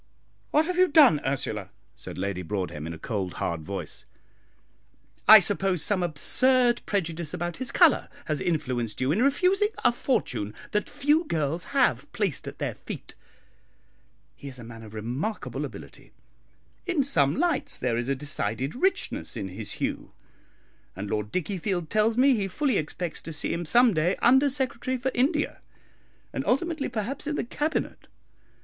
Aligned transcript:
"What 0.49 0.65
have 0.65 0.79
you 0.79 0.87
done, 0.87 1.21
Ursula?" 1.23 1.69
said 1.95 2.17
Lady 2.17 2.41
Broadhem, 2.41 2.87
in 2.87 2.93
a 2.95 2.97
cold, 2.97 3.35
hard 3.35 3.61
voice. 3.61 4.03
"I 5.27 5.39
suppose 5.39 5.83
some 5.83 6.01
absurd 6.01 6.81
prejudice 6.87 7.35
about 7.35 7.57
his 7.57 7.71
colour 7.71 8.09
has 8.25 8.41
influenced 8.41 8.99
you 8.99 9.11
in 9.11 9.21
refusing 9.21 9.67
a 9.85 9.91
fortune 9.91 10.55
that 10.71 10.89
few 10.89 11.25
girls 11.25 11.65
have 11.65 12.11
placed 12.13 12.47
at 12.47 12.57
their 12.57 12.73
feet. 12.73 13.13
He 14.35 14.47
is 14.47 14.57
a 14.57 14.63
man 14.63 14.81
of 14.81 14.95
remarkable 14.95 15.65
ability; 15.65 16.13
in 16.87 17.03
some 17.03 17.35
lights 17.35 17.77
there 17.77 17.95
is 17.95 18.09
a 18.09 18.15
decided 18.15 18.73
richness 18.73 19.37
in 19.37 19.49
his 19.49 19.73
hue; 19.73 20.13
and 20.95 21.11
Lord 21.11 21.31
Dickiefield 21.31 21.89
tells 21.91 22.17
me 22.17 22.33
he 22.35 22.47
fully 22.47 22.77
expects 22.79 23.21
to 23.21 23.31
see 23.31 23.53
him 23.53 23.65
some 23.65 23.93
day 23.93 24.15
Under 24.19 24.49
Secretary 24.49 24.97
for 24.97 25.11
India, 25.13 25.61
and 26.33 26.43
ultimately 26.47 26.89
perhaps 26.89 27.27
in 27.27 27.35
the 27.35 27.43
Cabinet. 27.43 28.07